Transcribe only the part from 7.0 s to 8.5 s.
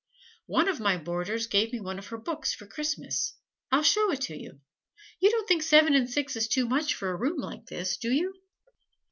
a room like this, do you?"